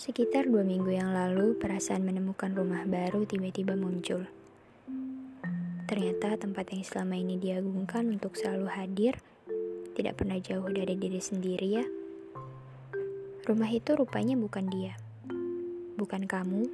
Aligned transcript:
Sekitar 0.00 0.48
dua 0.48 0.64
minggu 0.64 0.96
yang 0.96 1.12
lalu, 1.12 1.60
perasaan 1.60 2.08
menemukan 2.08 2.56
rumah 2.56 2.88
baru 2.88 3.28
tiba-tiba 3.28 3.76
muncul. 3.76 4.24
Ternyata 5.84 6.40
tempat 6.40 6.72
yang 6.72 6.80
selama 6.88 7.20
ini 7.20 7.36
diagungkan 7.36 8.08
untuk 8.08 8.32
selalu 8.32 8.64
hadir 8.72 9.20
tidak 9.92 10.16
pernah 10.16 10.40
jauh 10.40 10.64
dari 10.72 10.96
diri 10.96 11.20
sendiri 11.20 11.68
ya. 11.68 11.84
Rumah 13.44 13.68
itu 13.68 13.92
rupanya 13.92 14.40
bukan 14.40 14.72
dia, 14.72 14.96
bukan 16.00 16.24
kamu, 16.24 16.64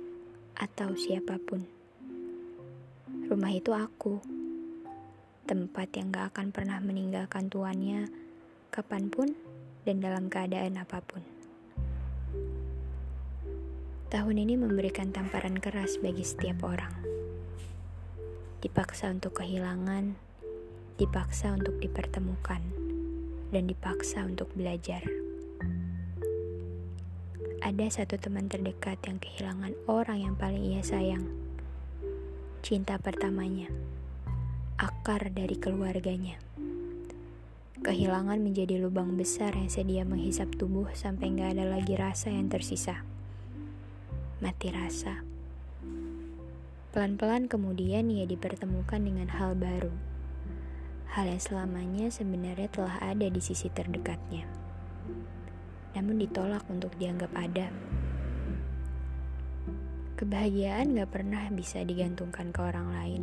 atau 0.55 0.95
siapa 0.95 1.43
pun. 1.43 1.67
Rumah 3.27 3.51
itu 3.51 3.75
aku, 3.75 4.23
tempat 5.51 5.91
yang 5.99 6.15
gak 6.15 6.31
akan 6.31 6.55
pernah 6.55 6.79
meninggalkan 6.79 7.51
tuannya 7.51 8.07
kapan 8.71 9.11
pun 9.11 9.35
dan 9.83 9.99
dalam 9.99 10.31
keadaan 10.31 10.79
apa 10.79 11.03
pun. 11.03 11.36
Tahun 14.07 14.39
ini 14.39 14.55
memberikan 14.55 15.11
tamparan 15.11 15.59
keras 15.59 15.99
bagi 15.99 16.23
setiap 16.23 16.63
orang. 16.63 16.95
Dipaksa 18.63 19.11
untuk 19.11 19.43
kehilangan, 19.43 20.15
dipaksa 20.95 21.51
untuk 21.51 21.83
dipertemukan, 21.83 22.63
dan 23.51 23.67
dipaksa 23.67 24.23
untuk 24.23 24.47
belajar. 24.55 25.03
Ada 27.67 27.99
satu 27.99 28.15
teman 28.23 28.47
terdekat 28.47 29.03
yang 29.11 29.19
kehilangan 29.19 29.75
orang 29.91 30.23
yang 30.23 30.39
paling 30.39 30.63
ia 30.63 30.87
sayang. 30.87 31.27
Cinta 32.63 33.03
pertamanya, 33.03 33.67
akar 34.79 35.35
dari 35.35 35.59
keluarganya. 35.59 36.39
Kehilangan 37.83 38.39
menjadi 38.39 38.79
lubang 38.79 39.19
besar 39.19 39.51
yang 39.59 39.67
sedia 39.67 40.07
menghisap 40.07 40.55
tubuh 40.55 40.87
sampai 40.95 41.35
gak 41.35 41.59
ada 41.59 41.67
lagi 41.67 41.99
rasa 41.99 42.31
yang 42.31 42.47
tersisa 42.47 43.03
mati 44.37 44.69
rasa. 44.69 45.25
Pelan-pelan 46.93 47.49
kemudian 47.49 48.13
ia 48.13 48.29
dipertemukan 48.29 49.01
dengan 49.01 49.33
hal 49.33 49.57
baru. 49.57 49.89
Hal 51.09 51.33
yang 51.33 51.41
selamanya 51.41 52.13
sebenarnya 52.13 52.69
telah 52.69 53.01
ada 53.01 53.33
di 53.33 53.41
sisi 53.41 53.73
terdekatnya. 53.73 54.45
Namun 55.97 56.21
ditolak 56.21 56.69
untuk 56.69 56.93
dianggap 57.01 57.33
ada. 57.33 57.73
Kebahagiaan 60.21 60.93
gak 61.01 61.17
pernah 61.17 61.49
bisa 61.49 61.81
digantungkan 61.81 62.53
ke 62.53 62.61
orang 62.61 62.93
lain. 62.93 63.23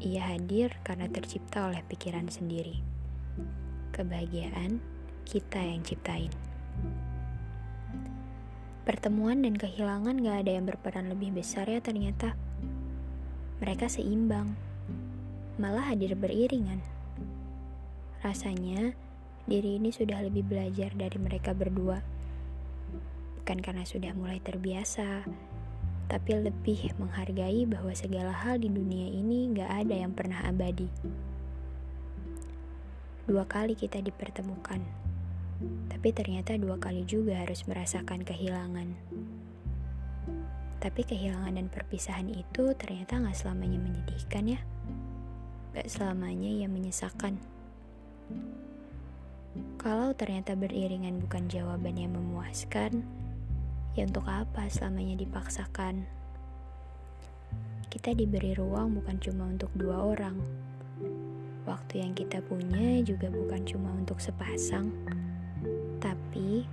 Ia 0.00 0.32
hadir 0.32 0.72
karena 0.80 1.12
tercipta 1.12 1.68
oleh 1.68 1.84
pikiran 1.84 2.32
sendiri. 2.32 2.80
Kebahagiaan 3.92 4.80
kita 5.28 5.60
yang 5.60 5.84
ciptain. 5.84 6.32
Pertemuan 8.82 9.46
dan 9.46 9.54
kehilangan 9.54 10.26
gak 10.26 10.42
ada 10.42 10.58
yang 10.58 10.66
berperan 10.66 11.06
lebih 11.06 11.30
besar 11.30 11.70
ya 11.70 11.78
ternyata. 11.78 12.34
Mereka 13.62 13.86
seimbang, 13.86 14.58
malah 15.54 15.86
hadir 15.86 16.18
beriringan. 16.18 16.82
Rasanya 18.26 18.90
diri 19.46 19.78
ini 19.78 19.94
sudah 19.94 20.18
lebih 20.26 20.42
belajar 20.42 20.90
dari 20.98 21.14
mereka 21.14 21.54
berdua. 21.54 22.02
Bukan 23.38 23.62
karena 23.62 23.86
sudah 23.86 24.10
mulai 24.18 24.42
terbiasa, 24.42 25.30
tapi 26.10 26.30
lebih 26.42 26.90
menghargai 26.98 27.62
bahwa 27.70 27.94
segala 27.94 28.34
hal 28.34 28.58
di 28.58 28.66
dunia 28.66 29.14
ini 29.14 29.54
gak 29.54 29.86
ada 29.86 29.94
yang 29.94 30.10
pernah 30.10 30.42
abadi. 30.42 30.90
Dua 33.30 33.46
kali 33.46 33.78
kita 33.78 34.02
dipertemukan 34.02 35.01
tapi 36.02 36.10
ternyata 36.10 36.58
dua 36.58 36.82
kali 36.82 37.06
juga 37.06 37.38
harus 37.38 37.62
merasakan 37.70 38.26
kehilangan. 38.26 38.90
Tapi 40.82 41.06
kehilangan 41.06 41.54
dan 41.54 41.70
perpisahan 41.70 42.26
itu 42.26 42.74
ternyata 42.74 43.22
gak 43.22 43.38
selamanya 43.38 43.78
menyedihkan 43.78 44.58
ya. 44.58 44.60
Gak 45.78 45.86
selamanya 45.86 46.50
yang 46.50 46.74
menyesakan. 46.74 47.38
Kalau 49.78 50.10
ternyata 50.10 50.58
beriringan 50.58 51.22
bukan 51.22 51.46
jawaban 51.46 51.94
yang 51.94 52.18
memuaskan, 52.18 53.06
ya 53.94 54.02
untuk 54.02 54.26
apa 54.26 54.66
selamanya 54.66 55.22
dipaksakan? 55.22 56.02
Kita 57.86 58.10
diberi 58.10 58.58
ruang 58.58 58.98
bukan 58.98 59.22
cuma 59.22 59.46
untuk 59.46 59.70
dua 59.78 60.02
orang. 60.02 60.34
Waktu 61.62 62.02
yang 62.02 62.10
kita 62.18 62.42
punya 62.42 62.98
juga 63.06 63.30
bukan 63.30 63.62
cuma 63.62 63.94
untuk 63.94 64.18
sepasang 64.18 64.90
tapi 66.12 66.68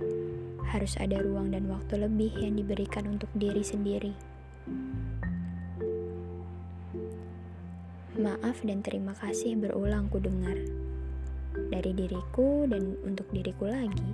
harus 0.68 1.00
ada 1.00 1.16
ruang 1.24 1.48
dan 1.48 1.64
waktu 1.72 2.04
lebih 2.04 2.36
yang 2.36 2.60
diberikan 2.60 3.08
untuk 3.08 3.32
diri 3.32 3.64
sendiri. 3.64 4.12
Maaf 8.20 8.60
dan 8.60 8.84
terima 8.84 9.16
kasih 9.16 9.56
berulang 9.56 10.12
ku 10.12 10.20
dengar 10.20 10.60
dari 11.72 11.96
diriku 11.96 12.68
dan 12.68 13.00
untuk 13.00 13.24
diriku 13.32 13.64
lagi. 13.64 14.12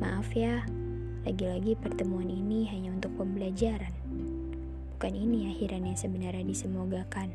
Maaf 0.00 0.32
ya, 0.32 0.64
lagi-lagi 1.28 1.76
pertemuan 1.76 2.32
ini 2.32 2.64
hanya 2.72 2.96
untuk 2.96 3.12
pembelajaran. 3.20 3.92
Bukan 4.96 5.12
ini 5.12 5.52
akhiran 5.52 5.84
yang 5.84 5.98
sebenarnya 6.00 6.40
disemogakan. 6.40 7.28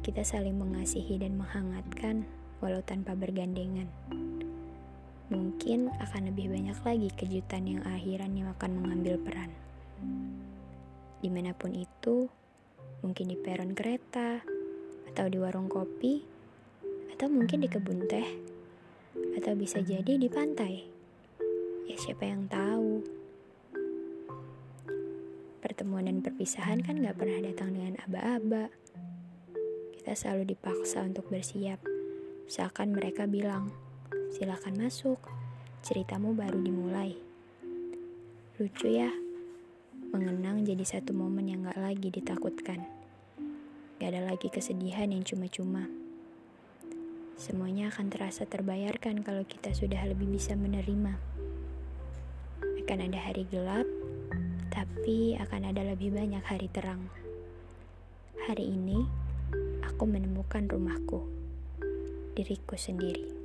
Kita 0.00 0.24
saling 0.24 0.56
mengasihi 0.56 1.20
dan 1.20 1.36
menghangatkan 1.36 2.24
walau 2.64 2.80
tanpa 2.80 3.12
bergandengan 3.12 3.92
mungkin 5.32 5.88
akan 6.04 6.28
lebih 6.28 6.52
banyak 6.52 6.78
lagi 6.84 7.08
kejutan 7.16 7.64
yang 7.64 7.80
akhiran 7.88 8.36
yang 8.36 8.48
akan 8.52 8.76
mengambil 8.76 9.16
peran. 9.16 9.50
Di 11.24 11.32
mana 11.32 11.56
pun 11.56 11.72
itu, 11.72 12.28
mungkin 13.00 13.32
di 13.32 13.36
peron 13.40 13.72
kereta, 13.72 14.44
atau 15.08 15.24
di 15.30 15.40
warung 15.40 15.72
kopi, 15.72 16.20
atau 17.16 17.32
mungkin 17.32 17.64
di 17.64 17.68
kebun 17.72 18.04
teh, 18.04 18.28
atau 19.40 19.52
bisa 19.56 19.80
jadi 19.80 20.20
di 20.20 20.28
pantai. 20.28 20.84
Ya 21.88 21.96
siapa 21.96 22.28
yang 22.28 22.44
tahu. 22.44 23.00
Pertemuan 25.64 26.04
dan 26.04 26.20
perpisahan 26.20 26.84
kan 26.84 27.00
gak 27.00 27.16
pernah 27.16 27.40
datang 27.40 27.72
dengan 27.72 27.96
aba-aba. 28.04 28.68
Kita 29.96 30.12
selalu 30.12 30.52
dipaksa 30.52 31.00
untuk 31.00 31.24
bersiap, 31.32 31.80
seakan 32.44 32.92
mereka 32.92 33.24
bilang, 33.24 33.72
Silakan 34.34 34.82
masuk, 34.82 35.22
ceritamu 35.86 36.34
baru 36.34 36.58
dimulai. 36.58 37.14
Lucu 38.58 38.90
ya, 38.90 39.06
mengenang 40.10 40.66
jadi 40.66 40.82
satu 40.82 41.14
momen 41.14 41.46
yang 41.46 41.62
gak 41.62 41.78
lagi 41.78 42.10
ditakutkan. 42.10 42.82
Gak 44.02 44.10
ada 44.10 44.26
lagi 44.26 44.50
kesedihan 44.50 45.06
yang 45.14 45.22
cuma-cuma. 45.22 45.86
Semuanya 47.38 47.94
akan 47.94 48.10
terasa 48.10 48.42
terbayarkan 48.42 49.22
kalau 49.22 49.46
kita 49.46 49.70
sudah 49.70 50.02
lebih 50.02 50.26
bisa 50.26 50.58
menerima. 50.58 51.14
Akan 52.82 53.06
ada 53.06 53.18
hari 53.22 53.46
gelap, 53.54 53.86
tapi 54.74 55.38
akan 55.38 55.70
ada 55.70 55.94
lebih 55.94 56.10
banyak 56.10 56.42
hari 56.42 56.66
terang. 56.74 57.06
Hari 58.50 58.66
ini, 58.66 58.98
aku 59.86 60.10
menemukan 60.10 60.66
rumahku, 60.66 61.22
diriku 62.34 62.74
sendiri. 62.74 63.43